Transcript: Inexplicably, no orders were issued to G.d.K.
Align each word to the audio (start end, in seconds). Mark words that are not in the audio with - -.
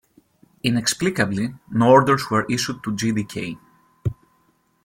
Inexplicably, 0.63 1.53
no 1.69 1.87
orders 1.91 2.27
were 2.31 2.47
issued 2.49 2.83
to 2.83 2.95
G.d.K. 2.95 3.59